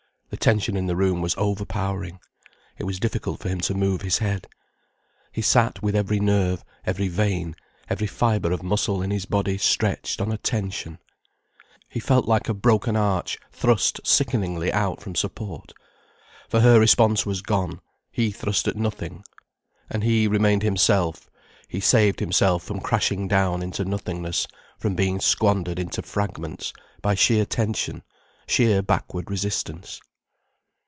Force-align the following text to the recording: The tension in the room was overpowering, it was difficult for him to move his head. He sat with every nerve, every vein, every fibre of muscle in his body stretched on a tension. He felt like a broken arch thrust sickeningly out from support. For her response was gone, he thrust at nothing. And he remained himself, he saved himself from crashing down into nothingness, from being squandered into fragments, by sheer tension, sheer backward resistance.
The 0.31 0.37
tension 0.37 0.77
in 0.77 0.87
the 0.87 0.95
room 0.95 1.19
was 1.21 1.35
overpowering, 1.37 2.17
it 2.77 2.85
was 2.85 3.01
difficult 3.01 3.41
for 3.41 3.49
him 3.49 3.59
to 3.61 3.73
move 3.73 4.01
his 4.01 4.19
head. 4.19 4.47
He 5.29 5.41
sat 5.41 5.83
with 5.83 5.93
every 5.93 6.21
nerve, 6.21 6.63
every 6.85 7.09
vein, 7.09 7.53
every 7.89 8.07
fibre 8.07 8.53
of 8.53 8.63
muscle 8.63 9.01
in 9.01 9.11
his 9.11 9.25
body 9.25 9.57
stretched 9.57 10.21
on 10.21 10.31
a 10.31 10.37
tension. 10.37 10.99
He 11.89 11.99
felt 11.99 12.29
like 12.29 12.47
a 12.47 12.53
broken 12.53 12.95
arch 12.95 13.39
thrust 13.51 13.99
sickeningly 14.07 14.71
out 14.71 15.01
from 15.01 15.15
support. 15.15 15.73
For 16.47 16.61
her 16.61 16.79
response 16.79 17.25
was 17.25 17.41
gone, 17.41 17.81
he 18.09 18.31
thrust 18.31 18.69
at 18.69 18.77
nothing. 18.77 19.25
And 19.89 20.01
he 20.01 20.29
remained 20.29 20.63
himself, 20.63 21.29
he 21.67 21.81
saved 21.81 22.21
himself 22.21 22.63
from 22.63 22.79
crashing 22.79 23.27
down 23.27 23.61
into 23.61 23.83
nothingness, 23.83 24.47
from 24.79 24.95
being 24.95 25.19
squandered 25.19 25.77
into 25.77 26.01
fragments, 26.01 26.71
by 27.01 27.15
sheer 27.15 27.45
tension, 27.45 28.01
sheer 28.47 28.81
backward 28.81 29.29
resistance. 29.29 29.99